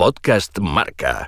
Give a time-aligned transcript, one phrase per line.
[0.00, 1.26] Podcast Marca.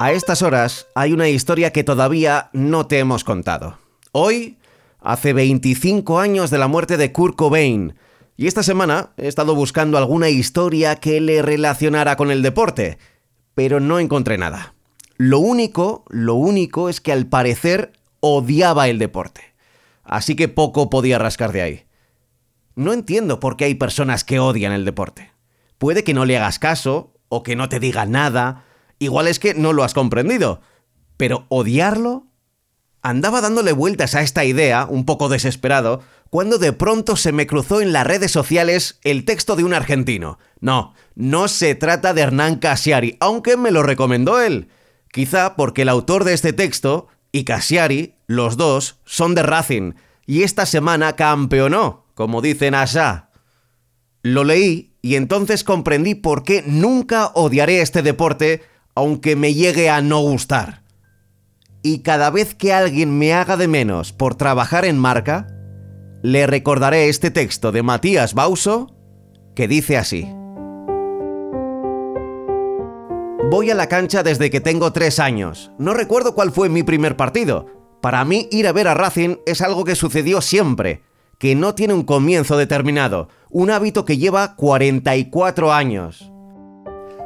[0.00, 3.76] A estas horas hay una historia que todavía no te hemos contado.
[4.12, 4.56] Hoy,
[5.00, 7.94] hace 25 años de la muerte de Kurt Cobain,
[8.38, 12.96] y esta semana he estado buscando alguna historia que le relacionara con el deporte,
[13.52, 14.74] pero no encontré nada.
[15.18, 19.42] Lo único, lo único es que al parecer odiaba el deporte.
[20.04, 21.84] Así que poco podía rascar de ahí.
[22.76, 25.36] No entiendo por qué hay personas que odian el deporte.
[25.78, 28.64] Puede que no le hagas caso, o que no te diga nada,
[28.98, 30.60] igual es que no lo has comprendido.
[31.16, 32.28] Pero odiarlo
[33.02, 37.80] Andaba dándole vueltas a esta idea, un poco desesperado, cuando de pronto se me cruzó
[37.80, 40.38] en las redes sociales el texto de un argentino.
[40.60, 44.68] No, no se trata de Hernán Casiari, aunque me lo recomendó él.
[45.12, 49.92] Quizá porque el autor de este texto y Casiari, los dos, son de Racing,
[50.26, 53.30] y esta semana campeonó, como dicen allá.
[54.22, 58.62] Lo leí y entonces comprendí por qué nunca odiaré este deporte,
[58.94, 60.88] aunque me llegue a no gustar
[61.82, 65.46] y cada vez que alguien me haga de menos por trabajar en marca,
[66.22, 68.94] le recordaré este texto de Matías Bauso
[69.54, 70.28] que dice así.
[73.50, 75.70] Voy a la cancha desde que tengo tres años.
[75.78, 77.66] No recuerdo cuál fue mi primer partido.
[78.02, 81.02] Para mí ir a ver a Racing es algo que sucedió siempre,
[81.38, 86.32] que no tiene un comienzo determinado, un hábito que lleva 44 años.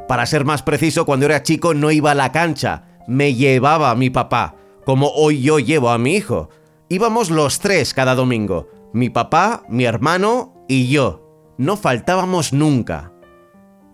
[0.07, 3.95] Para ser más preciso, cuando era chico no iba a la cancha, me llevaba a
[3.95, 6.51] mi papá, como hoy yo llevo a mi hijo.
[6.91, 11.55] Íbamos los tres cada domingo, mi papá, mi hermano y yo.
[11.57, 13.13] No faltábamos nunca.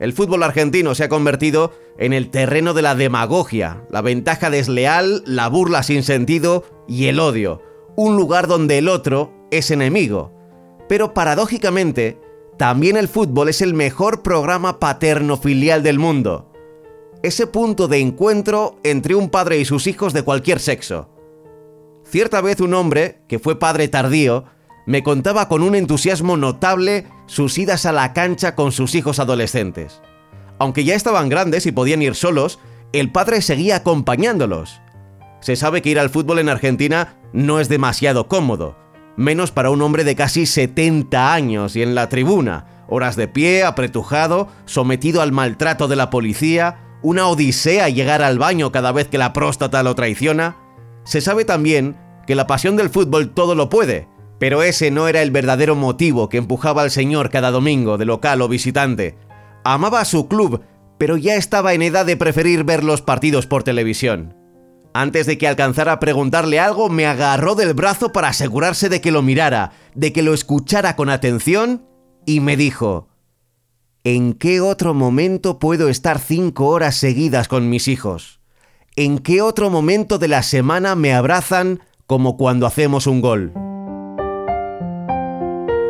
[0.01, 5.23] El fútbol argentino se ha convertido en el terreno de la demagogia, la ventaja desleal,
[5.27, 7.63] la burla sin sentido y el odio,
[7.97, 10.33] un lugar donde el otro es enemigo.
[10.89, 12.21] Pero paradójicamente,
[12.57, 16.49] también el fútbol es el mejor programa paterno-filial del mundo
[17.23, 21.09] ese punto de encuentro entre un padre y sus hijos de cualquier sexo.
[22.05, 24.45] Cierta vez un hombre, que fue padre tardío,
[24.87, 30.01] me contaba con un entusiasmo notable sus idas a la cancha con sus hijos adolescentes.
[30.59, 32.59] Aunque ya estaban grandes y podían ir solos,
[32.93, 34.81] el padre seguía acompañándolos.
[35.41, 38.77] Se sabe que ir al fútbol en Argentina no es demasiado cómodo,
[39.19, 43.65] menos para un hombre de casi 70 años y en la tribuna, horas de pie,
[43.65, 49.19] apretujado, sometido al maltrato de la policía, una odisea llegar al baño cada vez que
[49.19, 50.57] la próstata lo traiciona,
[51.05, 51.97] se sabe también
[52.29, 54.09] que la pasión del fútbol todo lo puede,
[54.39, 58.41] pero ese no era el verdadero motivo que empujaba al señor cada domingo, de local
[58.41, 59.19] o visitante.
[59.65, 60.63] Amaba a su club,
[60.97, 64.38] pero ya estaba en edad de preferir ver los partidos por televisión.
[64.95, 69.13] Antes de que alcanzara a preguntarle algo, me agarró del brazo para asegurarse de que
[69.13, 71.85] lo mirara, de que lo escuchara con atención,
[72.27, 73.09] y me dijo,
[74.05, 78.41] ¿En qué otro momento puedo estar cinco horas seguidas con mis hijos?
[78.97, 83.53] ¿En qué otro momento de la semana me abrazan como cuando hacemos un gol?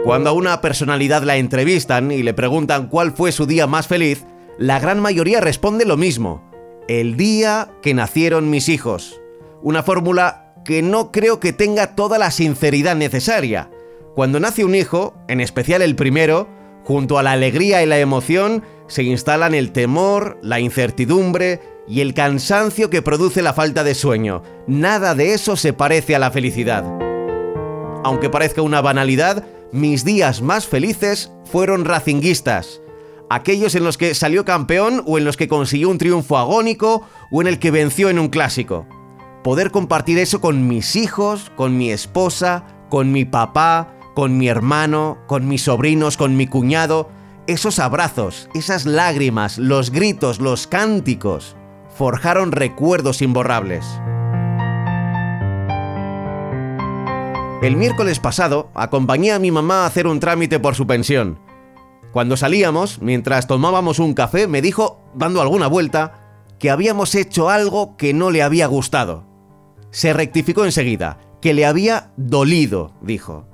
[0.05, 4.25] Cuando a una personalidad la entrevistan y le preguntan cuál fue su día más feliz,
[4.59, 6.48] la gran mayoría responde lo mismo.
[6.89, 9.21] El día que nacieron mis hijos.
[9.63, 13.71] Una fórmula que no creo que tenga toda la sinceridad necesaria.
[14.15, 16.49] Cuando nace un hijo, en especial el primero,
[16.89, 22.15] Junto a la alegría y la emoción se instalan el temor, la incertidumbre y el
[22.15, 24.43] cansancio que produce la falta de sueño.
[24.67, 26.85] Nada de eso se parece a la felicidad.
[28.05, 32.81] Aunque parezca una banalidad, mis días más felices fueron racinguistas.
[33.31, 37.43] Aquellos en los que salió campeón o en los que consiguió un triunfo agónico o
[37.43, 38.87] en el que venció en un clásico.
[39.45, 45.19] Poder compartir eso con mis hijos, con mi esposa, con mi papá, con mi hermano,
[45.27, 47.11] con mis sobrinos, con mi cuñado,
[47.47, 51.55] esos abrazos, esas lágrimas, los gritos, los cánticos,
[51.97, 53.85] forjaron recuerdos imborrables.
[57.61, 61.48] El miércoles pasado acompañé a mi mamá a hacer un trámite por su pensión.
[62.13, 66.29] Cuando salíamos, mientras tomábamos un café, me dijo, dando alguna vuelta,
[66.59, 69.25] que habíamos hecho algo que no le había gustado.
[69.91, 73.47] Se rectificó enseguida, que le había dolido, dijo.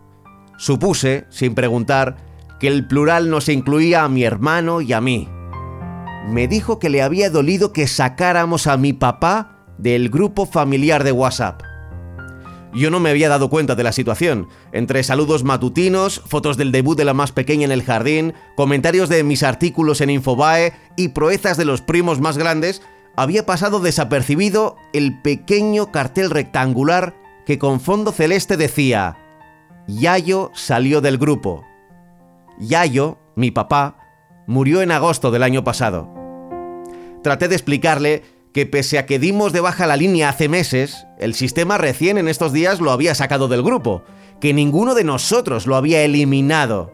[0.56, 2.16] Supuse, sin preguntar,
[2.60, 5.28] que el plural nos incluía a mi hermano y a mí.
[6.28, 11.12] Me dijo que le había dolido que sacáramos a mi papá del grupo familiar de
[11.12, 11.62] WhatsApp.
[12.74, 14.48] Yo no me había dado cuenta de la situación.
[14.72, 19.22] Entre saludos matutinos, fotos del debut de la más pequeña en el jardín, comentarios de
[19.22, 22.82] mis artículos en Infobae y proezas de los primos más grandes,
[23.16, 27.14] había pasado desapercibido el pequeño cartel rectangular
[27.46, 29.16] que con fondo celeste decía
[29.86, 31.64] Yayo salió del grupo.
[32.58, 33.98] Yayo, mi papá,
[34.46, 36.12] Murió en agosto del año pasado.
[37.22, 38.22] Traté de explicarle
[38.54, 42.28] que pese a que dimos de baja la línea hace meses, el sistema recién en
[42.28, 44.04] estos días lo había sacado del grupo,
[44.40, 46.92] que ninguno de nosotros lo había eliminado.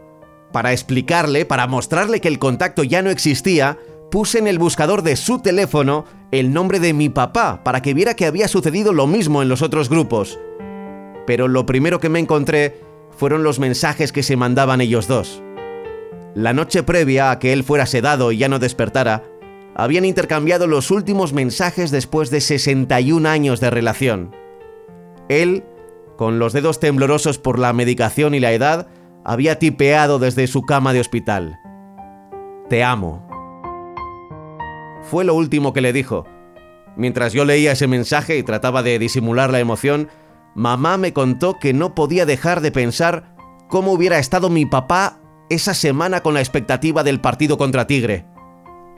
[0.51, 3.77] Para explicarle, para mostrarle que el contacto ya no existía,
[4.09, 8.15] puse en el buscador de su teléfono el nombre de mi papá para que viera
[8.15, 10.39] que había sucedido lo mismo en los otros grupos.
[11.27, 12.81] Pero lo primero que me encontré
[13.15, 15.43] fueron los mensajes que se mandaban ellos dos.
[16.33, 19.25] La noche previa a que él fuera sedado y ya no despertara,
[19.81, 24.35] habían intercambiado los últimos mensajes después de 61 años de relación.
[25.27, 25.63] Él,
[26.17, 28.89] con los dedos temblorosos por la medicación y la edad,
[29.25, 31.59] había tipeado desde su cama de hospital.
[32.69, 33.27] Te amo.
[35.01, 36.27] Fue lo último que le dijo.
[36.95, 40.09] Mientras yo leía ese mensaje y trataba de disimular la emoción,
[40.53, 43.35] mamá me contó que no podía dejar de pensar
[43.67, 48.30] cómo hubiera estado mi papá esa semana con la expectativa del partido contra Tigre.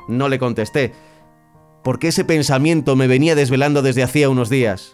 [0.08, 0.94] No le contesté,
[1.84, 4.94] porque ese pensamiento me venía desvelando desde hacía unos días.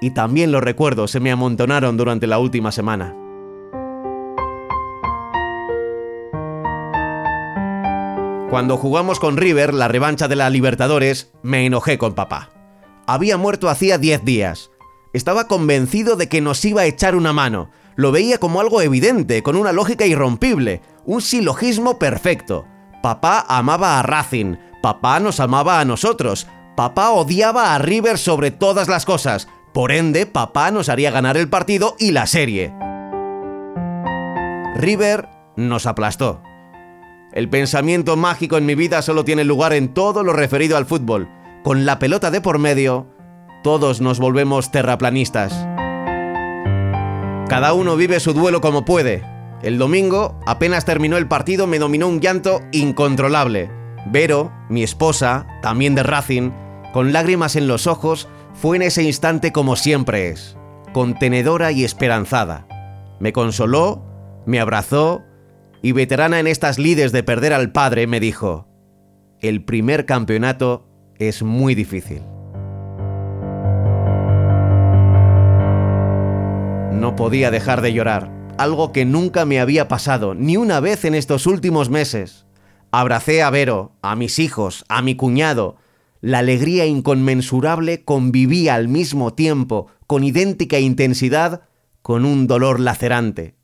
[0.00, 3.14] Y también los recuerdos se me amontonaron durante la última semana.
[8.50, 12.50] Cuando jugamos con River la revancha de la Libertadores, me enojé con papá.
[13.06, 14.70] Había muerto hacía 10 días.
[15.12, 17.70] Estaba convencido de que nos iba a echar una mano.
[17.96, 22.64] Lo veía como algo evidente, con una lógica irrompible, un silogismo perfecto.
[23.04, 28.88] Papá amaba a Racing, papá nos amaba a nosotros, papá odiaba a River sobre todas
[28.88, 32.72] las cosas, por ende papá nos haría ganar el partido y la serie.
[34.76, 36.40] River nos aplastó.
[37.34, 41.28] El pensamiento mágico en mi vida solo tiene lugar en todo lo referido al fútbol.
[41.62, 43.06] Con la pelota de por medio,
[43.62, 45.52] todos nos volvemos terraplanistas.
[47.50, 49.33] Cada uno vive su duelo como puede,
[49.64, 53.70] el domingo, apenas terminó el partido, me dominó un llanto incontrolable.
[54.12, 56.50] Vero, mi esposa, también de Racing,
[56.92, 60.58] con lágrimas en los ojos, fue en ese instante como siempre es,
[60.92, 62.66] contenedora y esperanzada.
[63.20, 64.04] Me consoló,
[64.44, 65.22] me abrazó
[65.80, 68.68] y veterana en estas lides de perder al padre me dijo,
[69.40, 70.86] el primer campeonato
[71.18, 72.20] es muy difícil.
[76.92, 81.14] No podía dejar de llorar algo que nunca me había pasado, ni una vez en
[81.14, 82.46] estos últimos meses.
[82.90, 85.76] Abracé a Vero, a mis hijos, a mi cuñado.
[86.20, 91.62] La alegría inconmensurable convivía al mismo tiempo, con idéntica intensidad,
[92.02, 93.56] con un dolor lacerante.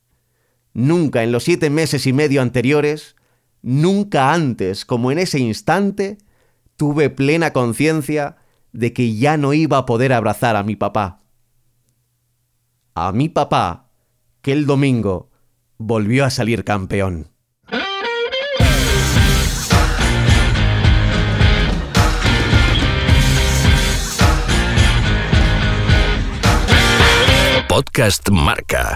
[0.72, 3.16] Nunca en los siete meses y medio anteriores,
[3.62, 6.18] nunca antes como en ese instante,
[6.76, 8.36] tuve plena conciencia
[8.72, 11.22] de que ya no iba a poder abrazar a mi papá.
[12.94, 13.89] A mi papá
[14.42, 15.30] que el domingo
[15.78, 17.28] volvió a salir campeón.
[27.68, 28.94] Podcast Marca.